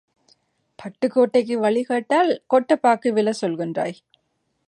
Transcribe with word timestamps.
பட்டுக்கோட்டைக்கு 0.79 1.53
வழி 1.53 1.83
கேட்டால், 1.83 2.31
கொட்டைப் 2.47 2.81
பாக்கு 2.81 3.13
விலை 3.13 3.33
சொல்லுகின்றாய். 3.41 3.95